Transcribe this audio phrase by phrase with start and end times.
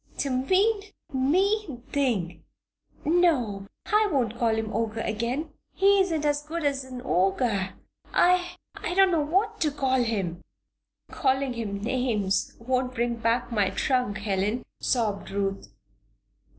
[0.17, 0.81] "The mean,
[1.13, 2.43] mean thing!
[3.05, 7.75] No, I won't call him Ogre again; he isn't as good as an Ogre.
[8.11, 10.41] I I don't know what to call him!"
[11.11, 15.71] "Calling him names won't bring back my trunk, Helen," sobbed Ruth.